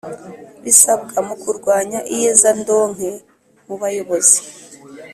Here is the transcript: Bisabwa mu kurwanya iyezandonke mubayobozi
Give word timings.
Bisabwa 0.63 1.17
mu 1.27 1.35
kurwanya 1.41 1.99
iyezandonke 2.13 3.09
mubayobozi 3.67 4.39